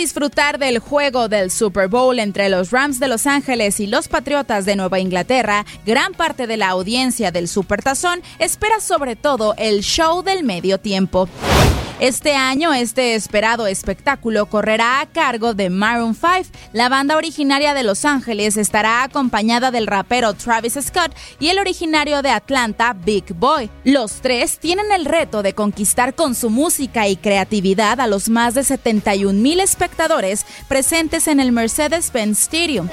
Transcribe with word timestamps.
Disfrutar 0.00 0.58
del 0.58 0.78
juego 0.78 1.28
del 1.28 1.50
Super 1.50 1.86
Bowl 1.86 2.18
entre 2.18 2.48
los 2.48 2.70
Rams 2.70 3.00
de 3.00 3.06
Los 3.06 3.26
Ángeles 3.26 3.80
y 3.80 3.86
los 3.86 4.08
Patriotas 4.08 4.64
de 4.64 4.74
Nueva 4.74 4.98
Inglaterra, 4.98 5.66
gran 5.84 6.14
parte 6.14 6.46
de 6.46 6.56
la 6.56 6.70
audiencia 6.70 7.30
del 7.30 7.48
Supertazón 7.48 8.22
espera 8.38 8.80
sobre 8.80 9.14
todo 9.14 9.54
el 9.58 9.82
show 9.82 10.22
del 10.22 10.42
medio 10.42 10.78
tiempo. 10.78 11.28
Este 12.00 12.34
año, 12.34 12.72
este 12.72 13.14
esperado 13.14 13.66
espectáculo 13.66 14.46
correrá 14.46 15.02
a 15.02 15.06
cargo 15.06 15.52
de 15.52 15.68
Maroon 15.68 16.14
5. 16.14 16.58
La 16.72 16.88
banda 16.88 17.14
originaria 17.14 17.74
de 17.74 17.82
Los 17.82 18.06
Ángeles 18.06 18.56
estará 18.56 19.02
acompañada 19.02 19.70
del 19.70 19.86
rapero 19.86 20.32
Travis 20.32 20.78
Scott 20.80 21.14
y 21.38 21.48
el 21.48 21.58
originario 21.58 22.22
de 22.22 22.30
Atlanta, 22.30 22.94
Big 22.94 23.34
Boy. 23.34 23.68
Los 23.84 24.22
tres 24.22 24.58
tienen 24.58 24.90
el 24.92 25.04
reto 25.04 25.42
de 25.42 25.52
conquistar 25.52 26.14
con 26.14 26.34
su 26.34 26.48
música 26.48 27.06
y 27.06 27.16
creatividad 27.16 28.00
a 28.00 28.06
los 28.06 28.30
más 28.30 28.54
de 28.54 28.64
71 28.64 29.38
mil 29.38 29.60
espectadores 29.60 30.46
presentes 30.68 31.28
en 31.28 31.38
el 31.38 31.52
Mercedes-Benz 31.52 32.40
Stadium. 32.40 32.88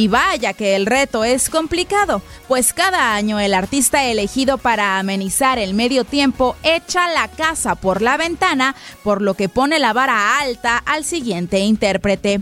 Y 0.00 0.08
vaya 0.08 0.54
que 0.54 0.76
el 0.76 0.86
reto 0.86 1.24
es 1.24 1.50
complicado, 1.50 2.22
pues 2.48 2.72
cada 2.72 3.14
año 3.14 3.38
el 3.38 3.52
artista 3.52 4.02
elegido 4.02 4.56
para 4.56 4.98
amenizar 4.98 5.58
el 5.58 5.74
medio 5.74 6.04
tiempo 6.04 6.56
echa 6.62 7.06
la 7.12 7.28
casa 7.28 7.74
por 7.74 8.00
la 8.00 8.16
ventana, 8.16 8.74
por 9.04 9.20
lo 9.20 9.34
que 9.34 9.50
pone 9.50 9.78
la 9.78 9.92
vara 9.92 10.38
alta 10.38 10.78
al 10.78 11.04
siguiente 11.04 11.58
intérprete. 11.58 12.40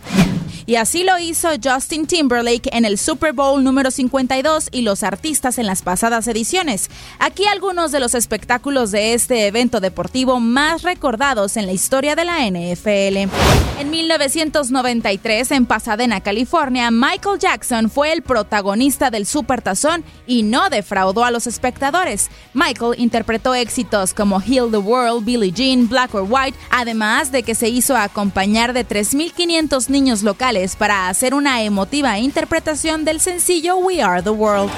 Y 0.68 0.76
así 0.76 1.02
lo 1.02 1.18
hizo 1.18 1.48
Justin 1.64 2.06
Timberlake 2.06 2.68
en 2.74 2.84
el 2.84 2.98
Super 2.98 3.32
Bowl 3.32 3.64
número 3.64 3.90
52 3.90 4.68
y 4.70 4.82
los 4.82 5.02
artistas 5.02 5.56
en 5.56 5.66
las 5.66 5.80
pasadas 5.80 6.28
ediciones. 6.28 6.90
Aquí 7.18 7.46
algunos 7.46 7.90
de 7.90 8.00
los 8.00 8.14
espectáculos 8.14 8.90
de 8.90 9.14
este 9.14 9.46
evento 9.46 9.80
deportivo 9.80 10.40
más 10.40 10.82
recordados 10.82 11.56
en 11.56 11.64
la 11.64 11.72
historia 11.72 12.14
de 12.16 12.26
la 12.26 12.46
NFL. 12.46 13.32
En 13.78 13.90
1993, 13.90 15.52
en 15.52 15.64
Pasadena, 15.64 16.20
California, 16.20 16.90
Michael 16.90 17.38
Jackson 17.38 17.88
fue 17.88 18.12
el 18.12 18.20
protagonista 18.20 19.10
del 19.10 19.24
Super 19.24 19.62
Tazón 19.62 20.04
y 20.26 20.42
no 20.42 20.68
defraudó 20.68 21.24
a 21.24 21.30
los 21.30 21.46
espectadores. 21.46 22.28
Michael 22.52 22.96
interpretó 22.98 23.54
éxitos 23.54 24.12
como 24.12 24.38
Heal 24.38 24.70
the 24.70 24.76
World, 24.76 25.24
Billie 25.24 25.50
Jean, 25.50 25.88
Black 25.88 26.14
or 26.14 26.26
White, 26.28 26.58
además 26.68 27.32
de 27.32 27.42
que 27.42 27.54
se 27.54 27.70
hizo 27.70 27.96
acompañar 27.96 28.74
de 28.74 28.86
3.500 28.86 29.88
niños 29.88 30.22
locales 30.22 30.57
para 30.76 31.08
hacer 31.08 31.34
una 31.34 31.62
emotiva 31.62 32.18
interpretación 32.18 33.04
del 33.04 33.20
sencillo 33.20 33.76
We 33.76 34.02
Are 34.02 34.22
the 34.22 34.30
World. 34.30 34.70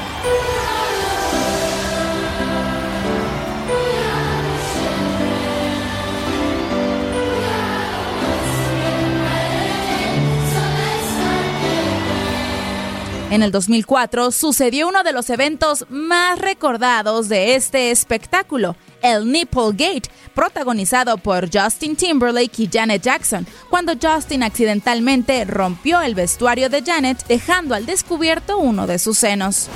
En 13.30 13.44
el 13.44 13.52
2004 13.52 14.32
sucedió 14.32 14.88
uno 14.88 15.04
de 15.04 15.12
los 15.12 15.30
eventos 15.30 15.86
más 15.88 16.36
recordados 16.36 17.28
de 17.28 17.54
este 17.54 17.92
espectáculo, 17.92 18.74
el 19.02 19.30
Nipple 19.30 19.70
Gate, 19.70 20.10
protagonizado 20.34 21.16
por 21.16 21.48
Justin 21.48 21.94
Timberlake 21.94 22.58
y 22.64 22.68
Janet 22.70 23.02
Jackson, 23.02 23.46
cuando 23.70 23.92
Justin 24.02 24.42
accidentalmente 24.42 25.44
rompió 25.44 26.00
el 26.00 26.16
vestuario 26.16 26.68
de 26.68 26.82
Janet, 26.82 27.24
dejando 27.28 27.76
al 27.76 27.86
descubierto 27.86 28.58
uno 28.58 28.88
de 28.88 28.98
sus 28.98 29.18
senos. 29.18 29.68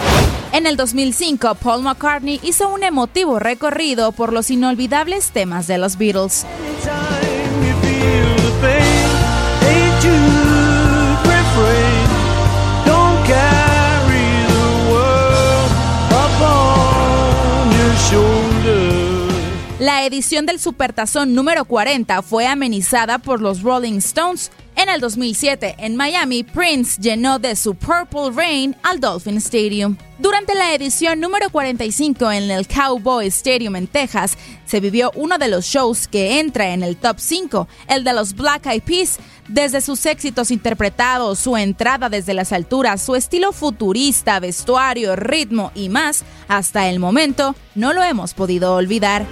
En 0.51 0.67
el 0.67 0.77
2005, 0.77 1.55
Paul 1.55 1.85
McCartney 1.85 2.41
hizo 2.43 2.69
un 2.69 2.83
emotivo 2.83 3.39
recorrido 3.39 4.11
por 4.11 4.33
los 4.33 4.51
inolvidables 4.51 5.31
temas 5.31 5.69
de 5.69 5.79
los 5.79 5.97
Beatles. 5.97 6.45
La 20.05 20.09
edición 20.09 20.45
del 20.45 20.61
Supertazón 20.61 21.35
número 21.35 21.65
40 21.65 22.21
fue 22.21 22.47
amenizada 22.47 23.17
por 23.17 23.41
los 23.41 23.63
Rolling 23.63 23.97
Stones. 24.01 24.53
En 24.77 24.91
el 24.91 25.01
2007, 25.01 25.77
en 25.79 25.97
Miami, 25.97 26.45
Prince 26.45 27.01
llenó 27.01 27.39
de 27.39 27.57
su 27.57 27.75
Purple 27.75 28.31
Rain 28.35 28.77
al 28.83 29.01
Dolphin 29.01 29.39
Stadium. 29.39 29.97
Durante 30.19 30.55
la 30.55 30.75
edición 30.75 31.21
número 31.21 31.49
45 31.49 32.31
en 32.33 32.51
el 32.51 32.69
Cowboy 32.69 33.29
Stadium 33.29 33.77
en 33.77 33.87
Texas, 33.87 34.37
se 34.67 34.79
vivió 34.79 35.11
uno 35.15 35.39
de 35.39 35.49
los 35.49 35.65
shows 35.65 36.07
que 36.07 36.39
entra 36.39 36.75
en 36.75 36.83
el 36.83 36.99
top 36.99 37.17
5, 37.19 37.67
el 37.89 38.05
de 38.05 38.13
los 38.13 38.35
Black 38.35 38.67
Eyed 38.67 38.83
Peas. 38.83 39.19
Desde 39.49 39.81
sus 39.81 40.05
éxitos 40.05 40.51
interpretados, 40.51 41.39
su 41.39 41.57
entrada 41.57 42.11
desde 42.11 42.35
las 42.35 42.53
alturas, 42.53 43.01
su 43.01 43.15
estilo 43.15 43.53
futurista, 43.53 44.39
vestuario, 44.39 45.17
ritmo 45.17 45.73
y 45.75 45.89
más, 45.89 46.25
hasta 46.47 46.91
el 46.91 46.99
momento 46.99 47.55
no 47.75 47.95
lo 47.95 48.03
hemos 48.03 48.35
podido 48.35 48.75
olvidar. 48.75 49.25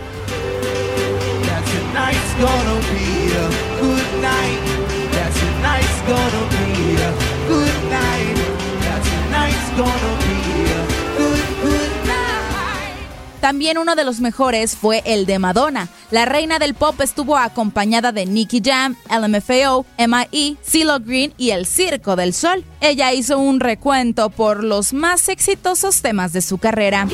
También 13.40 13.76
uno 13.76 13.96
de 13.96 14.04
los 14.04 14.20
mejores 14.20 14.76
fue 14.76 15.02
el 15.04 15.26
de 15.26 15.40
Madonna. 15.40 15.88
La 16.12 16.24
reina 16.24 16.60
del 16.60 16.74
pop 16.74 17.00
estuvo 17.00 17.36
acompañada 17.36 18.12
de 18.12 18.24
Nicky 18.24 18.62
Jam, 18.64 18.94
LMFAO, 19.10 19.84
MIE, 19.98 20.56
CeeLo 20.62 21.00
Green 21.00 21.34
y 21.36 21.50
El 21.50 21.66
Circo 21.66 22.14
del 22.14 22.34
Sol. 22.34 22.64
Ella 22.80 23.12
hizo 23.12 23.38
un 23.38 23.58
recuento 23.58 24.30
por 24.30 24.62
los 24.62 24.92
más 24.92 25.28
exitosos 25.28 26.02
temas 26.02 26.32
de 26.32 26.40
su 26.40 26.58
carrera. 26.58 27.08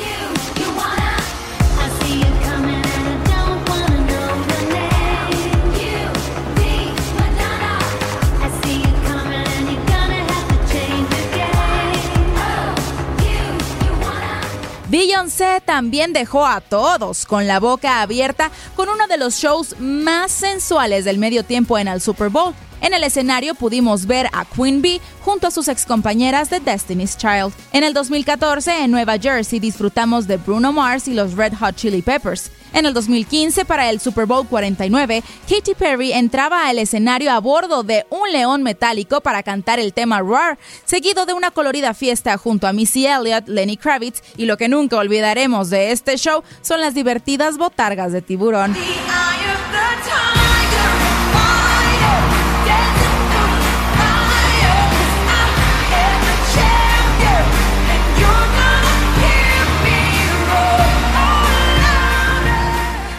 Beyoncé 15.18 15.60
también 15.64 16.12
dejó 16.12 16.46
a 16.46 16.60
todos 16.60 17.26
con 17.26 17.48
la 17.48 17.58
boca 17.58 18.02
abierta 18.02 18.52
con 18.76 18.88
uno 18.88 19.08
de 19.08 19.18
los 19.18 19.34
shows 19.34 19.74
más 19.80 20.30
sensuales 20.30 21.04
del 21.04 21.18
medio 21.18 21.42
tiempo 21.42 21.76
en 21.76 21.88
el 21.88 22.00
Super 22.00 22.28
Bowl. 22.28 22.54
En 22.80 22.94
el 22.94 23.02
escenario 23.02 23.56
pudimos 23.56 24.06
ver 24.06 24.28
a 24.32 24.44
Queen 24.44 24.80
Bee 24.80 25.00
junto 25.24 25.48
a 25.48 25.50
sus 25.50 25.66
excompañeras 25.66 26.50
de 26.50 26.60
Destiny's 26.60 27.16
Child. 27.16 27.52
En 27.72 27.82
el 27.82 27.94
2014, 27.94 28.84
en 28.84 28.92
Nueva 28.92 29.18
Jersey, 29.18 29.58
disfrutamos 29.58 30.28
de 30.28 30.36
Bruno 30.36 30.72
Mars 30.72 31.08
y 31.08 31.14
los 31.14 31.34
Red 31.34 31.54
Hot 31.54 31.74
Chili 31.74 32.00
Peppers. 32.00 32.52
En 32.72 32.86
el 32.86 32.94
2015, 32.94 33.64
para 33.64 33.90
el 33.90 34.00
Super 34.00 34.26
Bowl 34.26 34.46
49, 34.46 35.22
Katy 35.48 35.74
Perry 35.74 36.12
entraba 36.12 36.68
al 36.68 36.78
escenario 36.78 37.32
a 37.32 37.40
bordo 37.40 37.82
de 37.82 38.06
un 38.10 38.30
león 38.30 38.62
metálico 38.62 39.20
para 39.20 39.42
cantar 39.42 39.78
el 39.78 39.92
tema 39.92 40.20
Roar, 40.20 40.58
seguido 40.84 41.26
de 41.26 41.32
una 41.32 41.50
colorida 41.50 41.94
fiesta 41.94 42.36
junto 42.36 42.66
a 42.66 42.72
Missy 42.72 43.06
Elliott, 43.06 43.48
Lenny 43.48 43.76
Kravitz 43.76 44.22
y 44.36 44.46
lo 44.46 44.56
que 44.56 44.68
nunca 44.68 44.96
olvidaremos 44.96 45.70
de 45.70 45.92
este 45.92 46.16
show 46.16 46.42
son 46.62 46.80
las 46.80 46.94
divertidas 46.94 47.58
botargas 47.58 48.12
de 48.12 48.22
tiburón. 48.22 48.76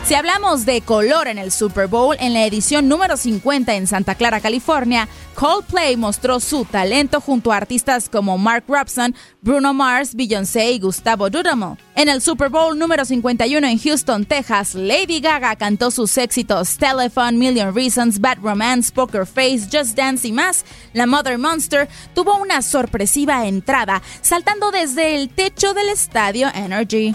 Si 0.10 0.16
hablamos 0.16 0.66
de 0.66 0.82
color 0.82 1.28
en 1.28 1.38
el 1.38 1.52
Super 1.52 1.86
Bowl, 1.86 2.18
en 2.20 2.34
la 2.34 2.44
edición 2.44 2.88
número 2.88 3.16
50 3.16 3.76
en 3.76 3.86
Santa 3.86 4.16
Clara, 4.16 4.40
California, 4.40 5.08
Coldplay 5.36 5.98
mostró 5.98 6.40
su 6.40 6.66
talento 6.66 7.22
junto 7.22 7.52
a 7.52 7.58
artistas 7.58 8.10
como 8.10 8.40
Mark 8.40 8.64
Robson, 8.68 9.14
Bruno 9.44 9.72
Mars, 9.72 10.16
Beyoncé 10.16 10.72
y 10.72 10.80
Gustavo 10.80 11.30
Dudamel. 11.30 11.78
En 11.94 12.10
el 12.10 12.24
Super 12.24 12.50
Bowl 12.50 12.76
número 12.76 13.06
51 13.06 13.68
en 13.68 13.78
Houston, 13.78 14.26
Texas, 14.26 14.74
Lady 14.74 15.20
Gaga 15.20 15.56
cantó 15.56 15.92
sus 15.92 16.18
éxitos 16.18 16.78
Telephone, 16.78 17.34
Million 17.34 17.76
Reasons, 17.76 18.20
Bad 18.20 18.40
Romance, 18.42 18.92
Poker 18.92 19.28
Face, 19.28 19.68
Just 19.72 19.96
Dance 19.96 20.28
y 20.28 20.32
más. 20.32 20.66
La 20.94 21.06
Mother 21.06 21.38
Monster 21.38 21.88
tuvo 22.16 22.36
una 22.38 22.64
sorpresiva 22.64 23.46
entrada, 23.46 24.02
saltando 24.22 24.72
desde 24.72 25.18
el 25.18 25.30
techo 25.30 25.76
del 25.76 25.90
estadio 25.90 26.48
Energy. 26.56 27.14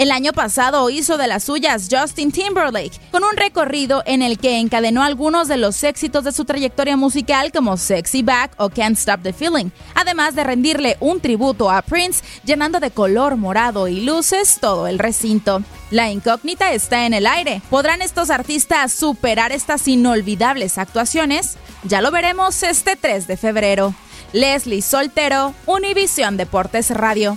El 0.00 0.12
año 0.12 0.32
pasado 0.32 0.88
hizo 0.88 1.18
de 1.18 1.26
las 1.26 1.44
suyas 1.44 1.88
Justin 1.90 2.32
Timberlake, 2.32 2.98
con 3.10 3.22
un 3.22 3.36
recorrido 3.36 4.02
en 4.06 4.22
el 4.22 4.38
que 4.38 4.56
encadenó 4.58 5.02
algunos 5.02 5.46
de 5.46 5.58
los 5.58 5.84
éxitos 5.84 6.24
de 6.24 6.32
su 6.32 6.46
trayectoria 6.46 6.96
musical 6.96 7.52
como 7.52 7.76
Sexy 7.76 8.22
Back 8.22 8.52
o 8.56 8.70
Can't 8.70 8.96
Stop 8.96 9.20
the 9.22 9.34
Feeling, 9.34 9.68
además 9.94 10.34
de 10.34 10.44
rendirle 10.44 10.96
un 11.00 11.20
tributo 11.20 11.70
a 11.70 11.82
Prince 11.82 12.24
llenando 12.46 12.80
de 12.80 12.90
color 12.90 13.36
morado 13.36 13.88
y 13.88 14.00
luces 14.00 14.56
todo 14.58 14.86
el 14.86 14.98
recinto. 14.98 15.62
La 15.90 16.10
incógnita 16.10 16.72
está 16.72 17.04
en 17.04 17.12
el 17.12 17.26
aire. 17.26 17.60
¿Podrán 17.68 18.00
estos 18.00 18.30
artistas 18.30 18.94
superar 18.94 19.52
estas 19.52 19.86
inolvidables 19.86 20.78
actuaciones? 20.78 21.58
Ya 21.84 22.00
lo 22.00 22.10
veremos 22.10 22.62
este 22.62 22.96
3 22.96 23.26
de 23.26 23.36
febrero. 23.36 23.94
Leslie 24.32 24.80
Soltero, 24.80 25.52
Univisión 25.66 26.38
Deportes 26.38 26.88
Radio. 26.88 27.36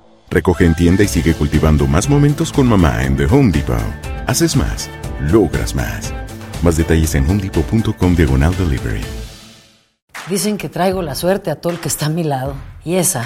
Recoge 0.31 0.65
en 0.65 0.73
tienda 0.75 1.03
y 1.03 1.09
sigue 1.09 1.33
cultivando 1.33 1.87
más 1.87 2.09
momentos 2.09 2.53
con 2.53 2.65
mamá 2.65 3.03
en 3.03 3.17
The 3.17 3.25
Home 3.25 3.51
Depot. 3.51 3.77
Haces 4.27 4.55
más, 4.55 4.89
logras 5.19 5.75
más. 5.75 6.13
Más 6.63 6.77
detalles 6.77 7.13
en 7.15 7.29
homedepot.com 7.29 8.15
diagonal 8.15 8.55
delivery. 8.57 9.01
Dicen 10.29 10.57
que 10.57 10.69
traigo 10.69 11.01
la 11.01 11.15
suerte 11.15 11.51
a 11.51 11.57
todo 11.57 11.73
el 11.73 11.79
que 11.79 11.89
está 11.89 12.05
a 12.05 12.09
mi 12.09 12.23
lado. 12.23 12.55
Y 12.85 12.95
esa 12.95 13.25